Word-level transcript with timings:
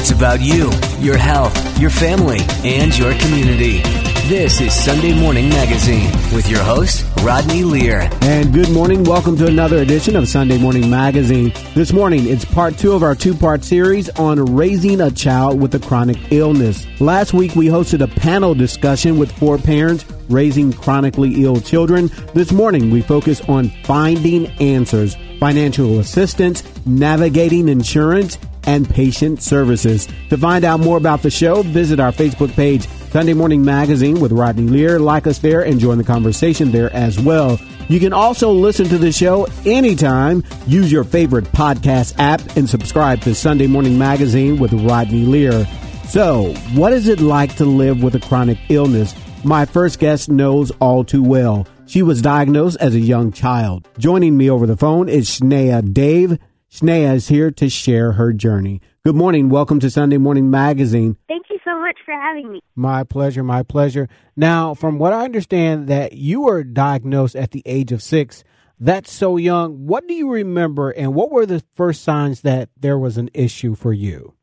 It's 0.00 0.12
about 0.12 0.40
you, 0.40 0.70
your 1.00 1.16
health, 1.16 1.52
your 1.80 1.90
family, 1.90 2.38
and 2.62 2.96
your 2.96 3.12
community. 3.14 3.78
This 4.28 4.60
is 4.60 4.72
Sunday 4.72 5.12
Morning 5.12 5.48
Magazine 5.48 6.12
with 6.32 6.48
your 6.48 6.62
host, 6.62 7.04
Rodney 7.24 7.64
Lear. 7.64 8.08
And 8.22 8.54
good 8.54 8.70
morning. 8.70 9.02
Welcome 9.02 9.36
to 9.38 9.48
another 9.48 9.78
edition 9.78 10.14
of 10.14 10.28
Sunday 10.28 10.56
Morning 10.56 10.88
Magazine. 10.88 11.52
This 11.74 11.92
morning, 11.92 12.28
it's 12.28 12.44
part 12.44 12.78
two 12.78 12.92
of 12.92 13.02
our 13.02 13.16
two 13.16 13.34
part 13.34 13.64
series 13.64 14.08
on 14.10 14.54
raising 14.54 15.00
a 15.00 15.10
child 15.10 15.60
with 15.60 15.74
a 15.74 15.80
chronic 15.80 16.30
illness. 16.30 16.86
Last 17.00 17.34
week, 17.34 17.56
we 17.56 17.66
hosted 17.66 18.00
a 18.00 18.20
panel 18.20 18.54
discussion 18.54 19.18
with 19.18 19.32
four 19.32 19.58
parents 19.58 20.04
raising 20.28 20.72
chronically 20.72 21.42
ill 21.42 21.60
children. 21.60 22.08
This 22.34 22.52
morning, 22.52 22.92
we 22.92 23.02
focus 23.02 23.40
on 23.48 23.70
finding 23.82 24.46
answers, 24.60 25.16
financial 25.40 25.98
assistance, 25.98 26.62
navigating 26.86 27.68
insurance, 27.68 28.38
and 28.68 28.88
patient 28.88 29.42
services. 29.42 30.06
To 30.28 30.36
find 30.36 30.62
out 30.62 30.78
more 30.78 30.98
about 30.98 31.22
the 31.22 31.30
show, 31.30 31.62
visit 31.62 31.98
our 31.98 32.12
Facebook 32.12 32.52
page, 32.52 32.86
Sunday 33.10 33.32
Morning 33.32 33.64
Magazine 33.64 34.20
with 34.20 34.30
Rodney 34.30 34.64
Lear. 34.64 34.98
Like 34.98 35.26
us 35.26 35.38
there 35.38 35.62
and 35.62 35.80
join 35.80 35.96
the 35.96 36.04
conversation 36.04 36.70
there 36.70 36.92
as 36.92 37.18
well. 37.18 37.58
You 37.88 37.98
can 37.98 38.12
also 38.12 38.52
listen 38.52 38.86
to 38.90 38.98
the 38.98 39.10
show 39.10 39.46
anytime. 39.64 40.44
Use 40.66 40.92
your 40.92 41.04
favorite 41.04 41.46
podcast 41.46 42.14
app 42.18 42.42
and 42.58 42.68
subscribe 42.68 43.22
to 43.22 43.34
Sunday 43.34 43.66
Morning 43.66 43.96
Magazine 43.96 44.58
with 44.58 44.74
Rodney 44.74 45.22
Lear. 45.22 45.66
So, 46.06 46.52
what 46.74 46.92
is 46.92 47.08
it 47.08 47.20
like 47.20 47.56
to 47.56 47.64
live 47.64 48.02
with 48.02 48.14
a 48.16 48.20
chronic 48.20 48.58
illness? 48.68 49.14
My 49.44 49.64
first 49.64 49.98
guest 49.98 50.28
knows 50.28 50.70
all 50.72 51.04
too 51.04 51.22
well. 51.22 51.66
She 51.86 52.02
was 52.02 52.20
diagnosed 52.20 52.76
as 52.80 52.94
a 52.94 53.00
young 53.00 53.32
child. 53.32 53.88
Joining 53.96 54.36
me 54.36 54.50
over 54.50 54.66
the 54.66 54.76
phone 54.76 55.08
is 55.08 55.30
Sneha 55.30 55.94
Dave. 55.94 56.38
Sneha 56.70 57.14
is 57.14 57.28
here 57.28 57.50
to 57.52 57.68
share 57.70 58.12
her 58.12 58.32
journey. 58.32 58.82
Good 59.02 59.14
morning. 59.14 59.48
Welcome 59.48 59.80
to 59.80 59.90
Sunday 59.90 60.18
Morning 60.18 60.50
Magazine. 60.50 61.16
Thank 61.26 61.46
you 61.48 61.58
so 61.64 61.80
much 61.80 61.96
for 62.04 62.12
having 62.12 62.52
me. 62.52 62.60
My 62.74 63.04
pleasure. 63.04 63.42
My 63.42 63.62
pleasure. 63.62 64.08
Now, 64.36 64.74
from 64.74 64.98
what 64.98 65.14
I 65.14 65.24
understand, 65.24 65.88
that 65.88 66.12
you 66.12 66.42
were 66.42 66.62
diagnosed 66.62 67.34
at 67.36 67.52
the 67.52 67.62
age 67.64 67.90
of 67.90 68.02
six. 68.02 68.44
That's 68.78 69.10
so 69.10 69.38
young. 69.38 69.86
What 69.86 70.06
do 70.06 70.14
you 70.14 70.30
remember, 70.30 70.90
and 70.90 71.14
what 71.14 71.32
were 71.32 71.46
the 71.46 71.64
first 71.72 72.04
signs 72.04 72.42
that 72.42 72.68
there 72.78 72.98
was 72.98 73.16
an 73.16 73.30
issue 73.34 73.74
for 73.74 73.92
you? 73.92 74.34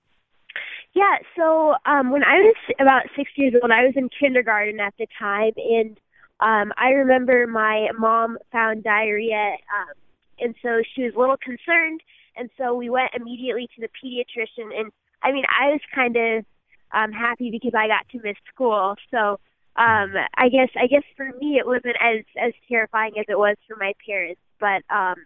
Yeah, 0.94 1.18
so 1.38 1.76
um, 1.86 2.12
when 2.12 2.23
I 2.23 2.38
was 2.38 2.56
about 2.80 3.03
six 3.16 3.30
years 3.36 3.53
old, 3.62 3.72
I 3.72 3.86
was 3.86 3.94
in 3.96 4.09
kindergarten 4.09 4.80
at 4.80 4.94
the 4.98 5.08
time, 5.18 5.53
and 5.58 5.98
um, 6.40 6.73
I 6.78 6.90
remember 6.90 7.48
my 7.48 7.90
mom 7.98 8.38
found 8.52 8.84
diarrhea, 8.84 9.58
um, 9.78 9.94
and 10.40 10.56
so 10.62 10.81
she 10.96 11.03
was 11.03 11.14
a 11.16 11.20
little 11.20 11.38
concerned, 11.38 12.02
and 12.38 12.50
so 12.58 12.73
we 12.73 12.89
went 12.89 13.11
immediately 13.16 13.67
to 13.75 13.81
the 13.81 13.89
pediatrician. 13.89 14.78
And 14.78 14.91
I 15.23 15.31
mean, 15.31 15.45
I 15.50 15.72
was 15.72 15.81
kind 15.94 16.16
of 16.16 16.45
um, 16.91 17.11
happy 17.11 17.52
because 17.52 17.73
I 17.75 17.88
got 17.88 18.08
to 18.11 18.19
miss 18.23 18.38
school. 18.53 18.95
So 19.11 19.39
um, 19.78 20.14
I 20.38 20.50
guess 20.50 20.69
I 20.80 20.88
guess 20.88 21.03
for 21.17 21.31
me 21.39 21.58
it 21.58 21.66
wasn't 21.66 21.97
as 22.02 22.23
as 22.41 22.53
terrifying 22.69 23.13
as 23.19 23.25
it 23.28 23.38
was 23.38 23.58
for 23.67 23.75
my 23.78 23.94
parents. 24.06 24.41
But 24.59 24.83
um, 24.89 25.17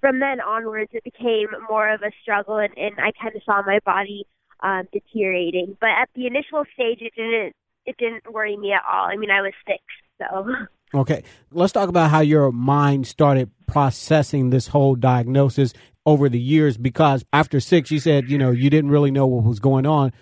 from 0.00 0.20
then 0.20 0.40
onwards, 0.40 0.90
it 0.92 1.02
became 1.02 1.48
more 1.68 1.88
of 1.88 2.02
a 2.02 2.10
struggle, 2.22 2.58
and, 2.58 2.76
and 2.76 2.94
I 2.98 3.12
kind 3.20 3.34
of 3.34 3.42
saw 3.44 3.62
my 3.62 3.78
body 3.86 4.26
um, 4.60 4.82
deteriorating. 4.92 5.76
But 5.80 5.90
at 5.90 6.10
the 6.14 6.26
initial 6.26 6.64
stage, 6.74 6.98
it 7.00 7.14
didn't 7.16 7.54
it 7.86 7.96
didn't 7.98 8.30
worry 8.32 8.56
me 8.56 8.72
at 8.72 8.82
all. 8.90 9.06
I 9.06 9.16
mean, 9.16 9.30
I 9.30 9.40
was 9.40 9.52
six, 9.66 9.82
so. 10.20 10.46
Okay, 10.94 11.24
let's 11.50 11.72
talk 11.72 11.88
about 11.88 12.10
how 12.10 12.20
your 12.20 12.52
mind 12.52 13.06
started 13.06 13.50
processing 13.66 14.50
this 14.50 14.68
whole 14.68 14.94
diagnosis 14.94 15.72
over 16.06 16.28
the 16.28 16.40
years. 16.40 16.78
Because 16.78 17.24
after 17.32 17.60
six, 17.60 17.90
you 17.90 17.98
said 17.98 18.30
you 18.30 18.38
know 18.38 18.50
you 18.50 18.70
didn't 18.70 18.90
really 18.90 19.10
know 19.10 19.26
what 19.26 19.44
was 19.44 19.60
going 19.60 19.84
on. 19.84 20.12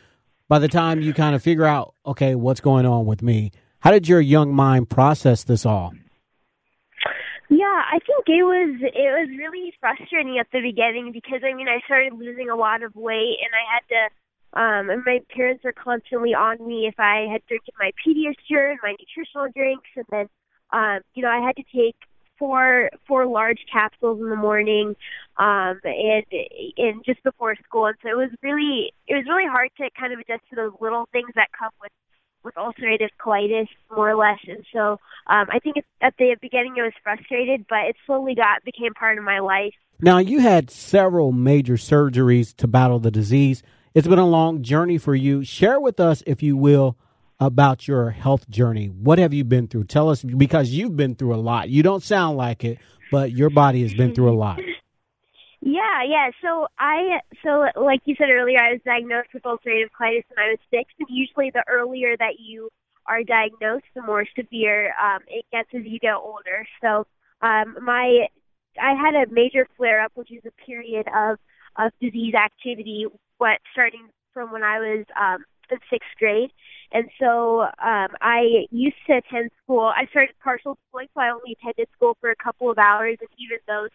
By 0.49 0.59
the 0.59 0.69
time 0.69 1.01
you 1.01 1.15
kind 1.15 1.35
of 1.35 1.43
figure 1.43 1.65
out, 1.65 1.95
okay, 2.05 2.35
what's 2.35 2.61
going 2.61 2.87
on 2.87 3.07
with 3.07 3.23
me? 3.23 3.53
How 3.81 3.91
did 3.91 4.09
your 4.09 4.21
young 4.21 4.53
mind 4.53 4.91
process 4.91 5.45
this 5.45 5.65
all? 5.65 5.93
Yeah, 7.51 7.65
I 7.65 7.99
think 8.01 8.25
it 8.27 8.43
was 8.43 8.81
it 8.83 9.11
was 9.21 9.29
really 9.39 9.73
frustrating 9.79 10.39
at 10.39 10.49
the 10.53 10.61
beginning 10.61 11.13
because 11.13 11.43
I 11.45 11.55
mean 11.55 11.69
I 11.69 11.81
started 11.85 12.15
losing 12.15 12.51
a 12.51 12.57
lot 12.57 12.83
of 12.83 12.97
weight 12.97 13.37
and 13.45 13.53
I 13.55 13.65
had 13.75 13.89
to 13.89 14.15
um, 14.55 14.89
and 14.89 15.03
my 15.05 15.21
parents 15.35 15.65
were 15.65 15.73
constantly 15.73 16.33
on 16.33 16.65
me 16.65 16.87
if 16.87 16.95
I 16.99 17.27
had 17.31 17.43
drinking 17.49 17.75
my 17.79 17.91
Pediasure 18.07 18.71
and 18.71 18.79
my 18.83 18.95
nutritional 18.99 19.49
drinks, 19.53 19.91
and 19.97 20.07
then, 20.11 20.29
um, 20.73 21.01
you 21.15 21.23
know, 21.23 21.29
I 21.29 21.45
had 21.45 21.57
to 21.57 21.65
take 21.75 21.97
four 22.39 22.91
four 23.07 23.27
large 23.27 23.61
capsules 23.73 24.21
in 24.21 24.31
the 24.31 24.37
morning, 24.37 24.97
um, 25.37 25.81
and 25.85 26.25
and 26.77 27.05
just 27.05 27.23
before 27.23 27.55
school, 27.67 27.87
and 27.87 27.97
so 28.03 28.09
it 28.09 28.17
was 28.17 28.31
really 28.43 28.93
it 29.07 29.15
was 29.15 29.25
really 29.29 29.49
hard 29.49 29.71
to 29.79 29.89
kind 29.99 30.13
of 30.13 30.19
adjust 30.19 30.43
to 30.51 30.57
those 30.57 30.73
little 30.81 31.09
things 31.13 31.31
that 31.35 31.49
come 31.59 31.71
with 31.81 31.93
with 32.45 32.55
ulcerative 32.55 33.09
colitis, 33.19 33.69
more 33.95 34.11
or 34.11 34.17
less. 34.17 34.39
And 34.47 34.65
so 34.73 35.01
um, 35.27 35.47
I 35.51 35.59
think 35.59 35.77
at 36.01 36.15
the 36.19 36.37
beginning 36.41 36.75
it 36.77 36.83
was 36.83 36.93
frustrated, 37.03 37.67
but 37.69 37.87
it 37.89 37.97
slowly 38.07 38.35
got 38.35 38.63
became 38.65 38.93
part 38.95 39.19
of 39.19 39.25
my 39.25 39.41
life. 39.41 39.75
Now 40.01 40.19
you 40.19 40.41
had 40.41 40.71
several 40.71 41.33
major 41.33 41.75
surgeries 41.75 42.55
to 42.57 42.67
battle 42.67 42.99
the 42.99 43.11
disease. 43.11 43.63
It's 43.95 44.09
been 44.09 44.19
a 44.19 44.27
long 44.27 44.63
journey 44.63 44.99
for 44.99 45.15
you. 45.15 45.45
Share 45.45 45.81
with 45.81 46.01
us, 46.01 46.23
if 46.27 46.43
you 46.43 46.57
will, 46.57 46.97
about 47.41 47.87
your 47.89 48.11
health 48.11 48.49
journey. 48.49 48.87
What 48.87 49.19
have 49.19 49.35
you 49.35 49.45
been 49.45 49.69
through? 49.69 49.85
Tell 49.85 50.11
us 50.11 50.23
because 50.23 50.71
you've 50.71 50.97
been 50.97 51.15
through 51.15 51.35
a 51.35 51.37
lot. 51.37 51.69
You 51.69 51.83
don't 51.83 52.03
sound 52.03 52.37
like 52.37 52.65
it, 52.65 52.79
but 53.11 53.33
your 53.33 53.51
body 53.51 53.83
has 53.83 53.95
been 53.95 54.15
through 54.15 54.31
a 54.31 54.37
lot. 54.37 54.61
Yeah, 55.61 56.03
yeah. 56.07 56.31
So 56.43 56.67
I, 56.79 57.21
so 57.43 57.67
like 57.81 58.01
you 58.05 58.15
said 58.19 58.29
earlier, 58.31 58.59
I 58.61 58.73
was 58.73 58.81
diagnosed 58.85 59.29
with 59.33 59.45
ulcerative 59.45 59.89
colitis 59.99 60.25
when 60.29 60.39
I 60.39 60.51
was 60.51 60.59
six, 60.71 60.93
and 60.99 61.09
usually 61.11 61.51
the 61.51 61.65
earlier 61.69 62.17
that 62.19 62.35
you 62.39 62.69
are 63.07 63.23
diagnosed, 63.23 63.85
the 63.95 64.03
more 64.03 64.27
severe 64.37 64.95
um, 65.03 65.21
it 65.27 65.45
gets 65.53 65.69
as 65.75 65.83
you 65.85 65.99
get 65.99 66.15
older. 66.15 66.67
So 66.83 67.07
um, 67.41 67.79
my, 67.83 68.27
I 68.81 68.95
had 68.95 69.15
a 69.15 69.33
major 69.33 69.67
flare 69.77 70.03
up, 70.03 70.13
which 70.15 70.31
is 70.31 70.43
a 70.47 70.67
period 70.67 71.07
of 71.15 71.39
of 71.77 71.91
disease 72.01 72.35
activity 72.35 73.07
what 73.39 73.59
starting 73.73 74.09
from 74.33 74.53
when 74.53 74.63
I 74.63 74.79
was 74.79 75.05
um, 75.21 75.45
in 75.71 75.79
sixth 75.91 76.09
grade. 76.19 76.51
And 76.95 77.11
so 77.21 77.63
um, 77.63 78.09
I 78.23 78.67
used 78.71 78.97
to 79.09 79.17
attend 79.17 79.51
school. 79.63 79.93
I 79.95 80.07
started 80.11 80.37
partial 80.43 80.79
schooling, 80.89 81.09
so 81.13 81.21
I 81.21 81.31
only 81.31 81.57
attended 81.61 81.89
school 81.97 82.17
for 82.21 82.31
a 82.31 82.37
couple 82.37 82.71
of 82.71 82.79
hours, 82.79 83.17
and 83.21 83.29
even 83.37 83.59
those 83.67 83.91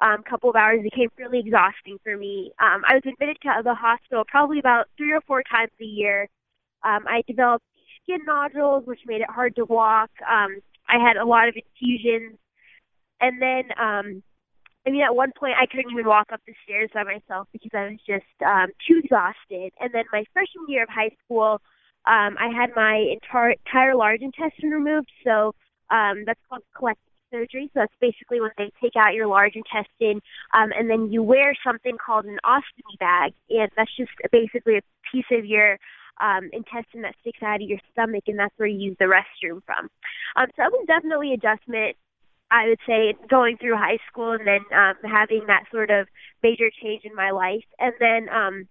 um, 0.00 0.22
couple 0.22 0.50
of 0.50 0.56
hours 0.56 0.80
became 0.82 1.08
really 1.16 1.38
exhausting 1.38 1.96
for 2.04 2.14
me. 2.14 2.52
Um, 2.60 2.82
I 2.86 2.94
was 2.94 3.02
admitted 3.06 3.38
to 3.42 3.62
the 3.64 3.74
hospital 3.74 4.24
probably 4.28 4.58
about 4.58 4.88
three 4.98 5.12
or 5.12 5.22
four 5.22 5.42
times 5.42 5.72
a 5.80 5.84
year. 5.84 6.28
Um, 6.84 7.04
I 7.08 7.22
developed 7.26 7.64
skin 8.02 8.20
nodules, 8.26 8.86
which 8.86 9.00
made 9.06 9.22
it 9.22 9.30
hard 9.30 9.56
to 9.56 9.64
walk. 9.64 10.10
Um, 10.20 10.60
I 10.86 10.98
had 10.98 11.16
a 11.16 11.24
lot 11.24 11.48
of 11.48 11.56
infusions, 11.56 12.36
and 13.22 13.40
then 13.40 13.64
um, 13.80 14.22
I 14.86 14.90
mean, 14.90 15.02
at 15.02 15.14
one 15.14 15.32
point 15.38 15.54
I 15.58 15.66
couldn't 15.66 15.92
even 15.92 16.06
walk 16.06 16.32
up 16.32 16.40
the 16.46 16.52
stairs 16.64 16.90
by 16.92 17.04
myself 17.04 17.48
because 17.52 17.70
I 17.72 17.84
was 17.84 18.00
just 18.06 18.42
um, 18.44 18.68
too 18.86 19.00
exhausted. 19.02 19.72
And 19.80 19.94
then 19.94 20.04
my 20.12 20.24
freshman 20.34 20.66
year 20.68 20.82
of 20.82 20.88
high 20.90 21.16
school, 21.24 21.62
um, 22.06 22.36
I 22.38 22.50
had 22.54 22.70
my 22.74 22.96
entire, 23.12 23.54
entire 23.66 23.94
large 23.94 24.20
intestine 24.20 24.70
removed. 24.70 25.10
So 25.24 25.54
um, 25.90 26.24
that's 26.26 26.40
called 26.48 26.62
colectomy 26.76 26.96
surgery. 27.30 27.70
So 27.74 27.80
that's 27.80 27.94
basically 28.00 28.40
when 28.40 28.50
they 28.58 28.70
take 28.80 28.96
out 28.96 29.14
your 29.14 29.26
large 29.26 29.54
intestine, 29.56 30.20
um, 30.54 30.70
and 30.76 30.88
then 30.90 31.10
you 31.12 31.22
wear 31.22 31.54
something 31.64 31.96
called 32.04 32.26
an 32.26 32.38
ostomy 32.44 32.98
bag, 32.98 33.32
and 33.50 33.70
that's 33.76 33.94
just 33.96 34.10
basically 34.30 34.76
a 34.76 34.82
piece 35.10 35.24
of 35.32 35.44
your 35.44 35.78
um, 36.20 36.50
intestine 36.52 37.02
that 37.02 37.14
sticks 37.20 37.42
out 37.42 37.62
of 37.62 37.68
your 37.68 37.78
stomach, 37.92 38.24
and 38.26 38.38
that's 38.38 38.54
where 38.58 38.68
you 38.68 38.90
use 38.90 38.96
the 38.98 39.06
restroom 39.06 39.62
from. 39.64 39.88
Um, 40.36 40.46
so 40.56 40.64
it 40.64 40.72
was 40.72 40.84
definitely 40.86 41.32
adjustment 41.32 41.96
I 42.52 42.68
would 42.68 42.80
say 42.86 43.14
going 43.30 43.56
through 43.56 43.76
high 43.76 43.98
school 44.10 44.32
and 44.32 44.46
then 44.46 44.60
um, 44.76 44.94
having 45.10 45.46
that 45.46 45.64
sort 45.72 45.90
of 45.90 46.06
major 46.42 46.70
change 46.82 47.02
in 47.04 47.14
my 47.14 47.30
life. 47.30 47.64
And 47.78 47.94
then 47.98 48.28
um, 48.28 48.68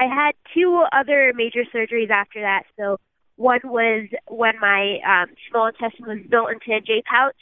I 0.00 0.04
had 0.04 0.32
two 0.54 0.82
other 0.92 1.32
major 1.36 1.64
surgeries 1.74 2.08
after 2.08 2.40
that. 2.40 2.62
So 2.78 2.96
one 3.36 3.60
was 3.64 4.08
when 4.28 4.54
my 4.58 4.98
um, 5.06 5.34
small 5.50 5.68
intestine 5.68 6.06
was 6.06 6.26
built 6.30 6.50
into 6.50 6.72
a 6.74 6.80
J 6.80 7.02
pouch, 7.04 7.36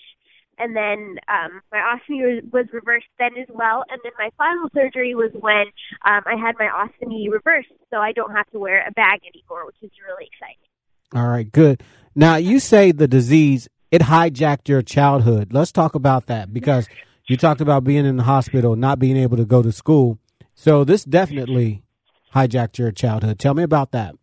and 0.59 0.75
then 0.75 1.19
um, 1.29 1.61
my 1.71 1.79
ostomy 1.79 2.43
was, 2.43 2.43
was 2.53 2.67
reversed 2.73 3.07
then 3.21 3.39
as 3.41 3.47
well. 3.49 3.85
And 3.89 4.01
then 4.03 4.11
my 4.19 4.31
final 4.37 4.69
surgery 4.75 5.15
was 5.15 5.31
when 5.39 5.67
um, 6.05 6.23
I 6.27 6.35
had 6.35 6.57
my 6.59 6.67
ostomy 6.67 7.31
reversed, 7.31 7.69
so 7.91 7.99
I 7.99 8.11
don't 8.11 8.35
have 8.35 8.51
to 8.51 8.59
wear 8.59 8.85
a 8.85 8.91
bag 8.91 9.21
anymore, 9.23 9.65
which 9.67 9.77
is 9.81 9.91
really 10.05 10.29
exciting. 10.33 10.57
All 11.15 11.29
right, 11.29 11.51
good. 11.51 11.85
Now 12.17 12.37
you 12.37 12.59
say 12.59 12.91
the 12.91 13.07
disease 13.07 13.69
it 13.93 14.03
hijacked 14.03 14.69
your 14.69 14.83
childhood. 14.83 15.53
Let's 15.53 15.71
talk 15.71 15.95
about 15.95 16.27
that 16.27 16.53
because 16.53 16.89
you 17.29 17.37
talked 17.37 17.61
about 17.61 17.85
being 17.85 18.05
in 18.05 18.17
the 18.17 18.25
hospital, 18.25 18.75
not 18.75 18.99
being 18.99 19.17
able 19.17 19.37
to 19.37 19.45
go 19.45 19.63
to 19.63 19.71
school. 19.71 20.19
So 20.55 20.83
this 20.83 21.05
definitely 21.05 21.83
hijacked 22.35 22.79
your 22.79 22.93
childhood. 22.93 23.39
Tell 23.39 23.55
me 23.55 23.63
about 23.63 23.93
that. 23.93 24.15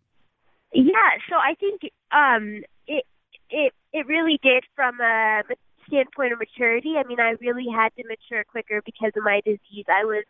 Yeah, 0.73 0.91
so 1.29 1.35
I 1.35 1.55
think 1.55 1.81
um, 2.11 2.63
it 2.87 3.05
it 3.49 3.73
it 3.93 4.07
really 4.07 4.39
did 4.43 4.63
from 4.75 4.99
a 4.99 5.43
standpoint 5.87 6.33
of 6.33 6.39
maturity. 6.39 6.95
I 6.97 7.07
mean, 7.07 7.19
I 7.19 7.35
really 7.39 7.67
had 7.71 7.89
to 7.95 8.03
mature 8.07 8.43
quicker 8.43 8.81
because 8.85 9.11
of 9.15 9.23
my 9.23 9.41
disease. 9.45 9.85
I 9.87 10.03
was 10.03 10.25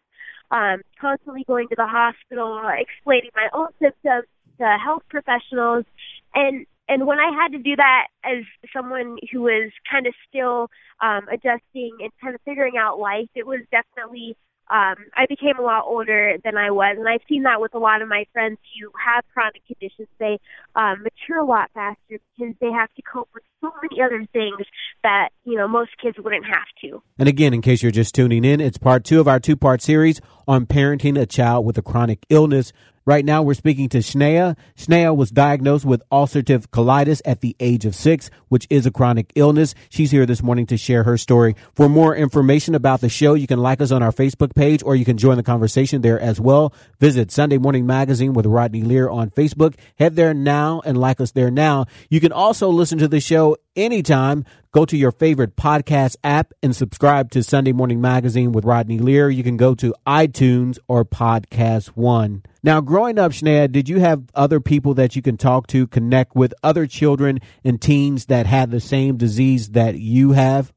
um, 0.51 0.81
constantly 0.99 1.43
going 1.47 1.67
to 1.69 1.75
the 1.75 1.87
hospital, 1.87 2.61
explaining 2.77 3.31
my 3.35 3.49
own 3.53 3.69
symptoms 3.81 4.27
to 4.59 4.77
health 4.83 5.03
professionals, 5.09 5.85
and 6.33 6.65
and 6.87 7.07
when 7.07 7.19
I 7.19 7.31
had 7.33 7.51
to 7.53 7.57
do 7.57 7.75
that 7.75 8.07
as 8.23 8.43
someone 8.71 9.17
who 9.31 9.41
was 9.41 9.71
kind 9.89 10.05
of 10.05 10.13
still 10.29 10.69
um, 11.01 11.27
adjusting 11.31 11.97
and 11.99 12.11
kind 12.21 12.35
of 12.35 12.41
figuring 12.45 12.77
out 12.77 12.99
life, 12.99 13.29
it 13.33 13.47
was 13.47 13.61
definitely 13.71 14.37
um, 14.69 14.95
I 15.15 15.25
became 15.29 15.59
a 15.59 15.61
lot 15.61 15.83
older 15.85 16.37
than 16.43 16.57
I 16.57 16.71
was, 16.71 16.95
and 16.97 17.07
I've 17.07 17.21
seen 17.29 17.43
that 17.43 17.61
with 17.61 17.75
a 17.75 17.79
lot 17.79 18.01
of 18.01 18.07
my 18.07 18.25
friends 18.33 18.57
who 18.79 18.89
have 19.05 19.23
chronic 19.33 19.61
conditions. 19.67 20.07
They 20.19 20.39
um, 20.75 21.03
mature 21.03 21.37
a 21.37 21.45
lot 21.45 21.69
faster 21.73 22.19
because 22.37 22.55
they 22.59 22.71
have 22.71 22.91
to 22.95 23.01
cope 23.01 23.29
with 23.33 23.43
so 23.61 23.71
many 23.83 24.01
other 24.01 24.25
things 24.33 24.67
that 25.03 25.29
you 25.43 25.55
know 25.55 25.67
most 25.67 25.91
kids 26.01 26.17
wouldn't 26.17 26.45
have 26.45 26.67
to. 26.81 27.01
And 27.19 27.29
again, 27.29 27.53
in 27.53 27.61
case 27.61 27.83
you're 27.83 27.91
just 27.91 28.15
tuning 28.15 28.43
in, 28.43 28.59
it's 28.59 28.77
part 28.77 29.03
two 29.03 29.19
of 29.19 29.27
our 29.27 29.39
two-part 29.39 29.81
series 29.81 30.19
on 30.47 30.65
parenting 30.65 31.19
a 31.19 31.25
child 31.25 31.65
with 31.65 31.77
a 31.77 31.83
chronic 31.83 32.25
illness. 32.29 32.73
Right 33.07 33.23
now, 33.23 33.43
we're 33.43 33.53
speaking 33.53 33.87
to 33.89 33.99
Sneha. 33.99 34.57
Sneha 34.75 35.15
was 35.15 35.29
diagnosed 35.29 35.85
with 35.85 36.01
ulcerative 36.11 36.69
colitis 36.69 37.21
at 37.23 37.41
the 37.41 37.55
age 37.59 37.85
of 37.85 37.93
six, 37.93 38.31
which 38.47 38.65
is 38.71 38.87
a 38.87 38.91
chronic 38.91 39.31
illness. 39.35 39.75
She's 39.89 40.09
here 40.09 40.25
this 40.25 40.41
morning 40.41 40.65
to 40.67 40.77
share 40.77 41.03
her 41.03 41.15
story. 41.15 41.55
For 41.75 41.87
more 41.87 42.15
information 42.15 42.73
about 42.73 43.01
the 43.01 43.09
show, 43.09 43.35
you 43.35 43.45
can 43.45 43.59
like 43.59 43.79
us 43.79 43.91
on 43.91 44.01
our 44.01 44.11
Facebook 44.11 44.55
page 44.55 44.81
or 44.83 44.95
you 44.95 45.05
can 45.05 45.17
join 45.17 45.37
the 45.37 45.43
conversation 45.43 46.01
there 46.01 46.19
as 46.19 46.41
well. 46.41 46.73
Visit 46.99 47.31
Sunday 47.31 47.59
Morning 47.59 47.85
Magazine 47.85 48.33
with 48.33 48.47
Rodney 48.47 48.81
Lear 48.81 49.07
on 49.07 49.29
Facebook. 49.29 49.75
Head 49.99 50.15
there 50.15 50.33
now 50.33 50.81
and 50.83 50.97
like 50.97 51.21
us 51.21 51.31
there 51.31 51.51
now. 51.51 51.85
You 52.09 52.19
can 52.19 52.31
also 52.31 52.69
listen 52.69 52.97
to 52.97 53.07
the 53.07 53.19
show 53.19 53.57
anytime. 53.75 54.45
Go 54.71 54.85
to 54.85 54.97
your 54.97 55.11
favorite 55.11 55.55
podcast 55.55 56.17
app 56.23 56.51
and 56.61 56.75
subscribe 56.75 57.31
to 57.31 57.43
Sunday 57.43 57.71
Morning 57.71 58.01
Magazine 58.01 58.51
with 58.51 58.65
Rodney 58.65 58.99
Lear. 58.99 59.29
You 59.29 59.43
can 59.43 59.55
go 59.57 59.73
to 59.75 59.95
iTunes 60.05 60.77
or 60.87 61.05
Podcast 61.05 61.87
One. 61.89 62.43
Now, 62.61 62.81
growing 62.81 63.17
up, 63.17 63.31
Sneha, 63.31 63.71
did 63.71 63.87
you 63.87 63.99
have 63.99 64.23
other 64.35 64.59
people 64.59 64.93
that 64.95 65.15
you 65.15 65.21
can 65.21 65.37
talk 65.37 65.67
to, 65.67 65.87
connect 65.87 66.35
with 66.35 66.53
other 66.63 66.87
children 66.87 67.39
and 67.63 67.81
teens 67.81 68.25
that 68.25 68.45
had 68.45 68.71
the 68.71 68.81
same 68.81 69.17
disease 69.17 69.69
that 69.69 69.95
you 69.97 70.33
have? 70.33 70.73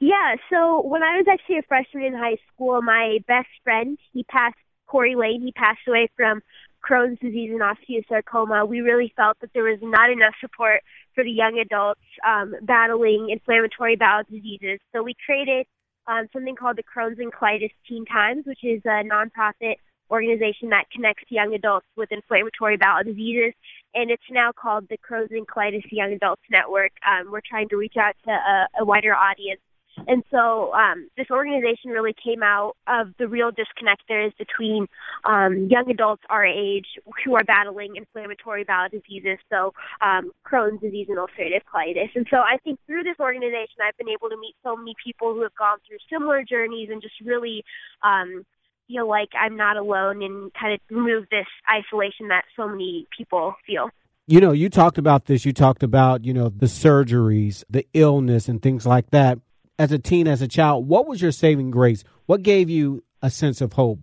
Yeah, 0.00 0.36
so 0.50 0.82
when 0.82 1.02
I 1.02 1.16
was 1.16 1.26
actually 1.30 1.58
a 1.58 1.62
freshman 1.62 2.04
in 2.04 2.14
high 2.14 2.36
school, 2.52 2.82
my 2.82 3.18
best 3.26 3.48
friend, 3.62 3.98
he 4.12 4.24
passed, 4.24 4.56
Corey 4.86 5.14
Lane, 5.14 5.40
he 5.40 5.50
passed 5.52 5.80
away 5.88 6.08
from 6.16 6.42
Crohn's 6.84 7.18
disease 7.18 7.50
and 7.50 7.62
osteosarcoma. 7.62 8.68
We 8.68 8.80
really 8.80 9.12
felt 9.16 9.40
that 9.40 9.50
there 9.54 9.64
was 9.64 9.78
not 9.82 10.10
enough 10.10 10.34
support 10.40 10.82
for 11.14 11.24
the 11.24 11.30
young 11.30 11.58
adults 11.58 12.00
um, 12.26 12.54
battling 12.62 13.30
inflammatory 13.30 13.96
bowel 13.96 14.22
diseases. 14.30 14.78
So 14.92 15.02
we 15.02 15.14
created 15.24 15.66
um, 16.06 16.26
something 16.32 16.56
called 16.56 16.76
the 16.76 16.82
Crohn's 16.82 17.18
and 17.18 17.32
Colitis 17.32 17.72
Teen 17.88 18.04
Times, 18.04 18.44
which 18.46 18.62
is 18.62 18.82
a 18.84 19.02
nonprofit 19.02 19.76
organization 20.10 20.68
that 20.68 20.84
connects 20.94 21.24
young 21.30 21.54
adults 21.54 21.86
with 21.96 22.12
inflammatory 22.12 22.76
bowel 22.76 23.02
diseases, 23.04 23.54
and 23.94 24.10
it's 24.10 24.22
now 24.30 24.52
called 24.52 24.86
the 24.90 24.98
Crohn's 24.98 25.30
and 25.30 25.46
Colitis 25.48 25.84
Young 25.90 26.12
Adults 26.12 26.42
Network. 26.50 26.92
Um, 27.08 27.30
we're 27.32 27.40
trying 27.48 27.68
to 27.70 27.76
reach 27.76 27.94
out 27.98 28.14
to 28.24 28.30
a, 28.30 28.68
a 28.80 28.84
wider 28.84 29.14
audience 29.14 29.60
and 30.08 30.22
so 30.30 30.72
um, 30.74 31.08
this 31.16 31.26
organization 31.30 31.90
really 31.90 32.14
came 32.14 32.42
out 32.42 32.76
of 32.86 33.08
the 33.18 33.28
real 33.28 33.50
disconnect 33.50 34.02
there 34.08 34.24
is 34.26 34.32
between 34.38 34.86
um, 35.24 35.68
young 35.70 35.90
adults 35.90 36.22
our 36.30 36.44
age 36.44 36.86
who 37.24 37.34
are 37.34 37.44
battling 37.44 37.96
inflammatory 37.96 38.64
bowel 38.64 38.88
diseases, 38.88 39.38
so 39.50 39.72
um, 40.00 40.32
Crohn's 40.46 40.80
disease 40.80 41.06
and 41.08 41.18
ulcerative 41.18 41.62
colitis. 41.72 42.10
And 42.14 42.26
so 42.30 42.38
I 42.38 42.58
think 42.62 42.78
through 42.86 43.04
this 43.04 43.16
organization, 43.20 43.76
I've 43.86 43.96
been 43.96 44.08
able 44.08 44.28
to 44.28 44.36
meet 44.36 44.54
so 44.62 44.76
many 44.76 44.94
people 45.02 45.34
who 45.34 45.42
have 45.42 45.54
gone 45.54 45.78
through 45.86 45.98
similar 46.10 46.42
journeys 46.42 46.88
and 46.90 47.00
just 47.00 47.14
really 47.24 47.64
um, 48.02 48.44
feel 48.88 49.08
like 49.08 49.30
I'm 49.38 49.56
not 49.56 49.76
alone 49.76 50.22
and 50.22 50.52
kind 50.54 50.74
of 50.74 50.80
remove 50.90 51.26
this 51.30 51.46
isolation 51.70 52.28
that 52.28 52.44
so 52.56 52.68
many 52.68 53.06
people 53.16 53.54
feel. 53.66 53.90
You 54.26 54.40
know, 54.40 54.52
you 54.52 54.70
talked 54.70 54.96
about 54.96 55.26
this. 55.26 55.44
You 55.44 55.52
talked 55.52 55.82
about, 55.82 56.24
you 56.24 56.32
know, 56.32 56.48
the 56.48 56.66
surgeries, 56.66 57.62
the 57.68 57.86
illness, 57.92 58.48
and 58.48 58.62
things 58.62 58.86
like 58.86 59.10
that 59.10 59.38
as 59.78 59.92
a 59.92 59.98
teen, 59.98 60.28
as 60.28 60.42
a 60.42 60.48
child, 60.48 60.88
what 60.88 61.06
was 61.06 61.20
your 61.20 61.32
saving 61.32 61.70
grace? 61.70 62.04
What 62.26 62.42
gave 62.42 62.70
you 62.70 63.04
a 63.22 63.30
sense 63.30 63.60
of 63.60 63.72
hope? 63.72 64.00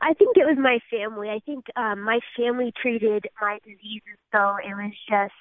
I 0.00 0.12
think 0.14 0.36
it 0.36 0.46
was 0.46 0.58
my 0.58 0.78
family. 0.90 1.30
I 1.30 1.40
think 1.40 1.66
um, 1.76 2.02
my 2.02 2.20
family 2.36 2.72
treated 2.80 3.26
my 3.40 3.58
disease 3.64 4.02
as 4.12 4.18
though 4.32 4.56
it 4.62 4.74
was 4.74 4.92
just, 5.08 5.34